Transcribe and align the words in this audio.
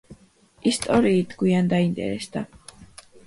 ისტორიით 0.69 1.35
გვიან 1.43 1.69
დაინტერესდა. 1.73 2.43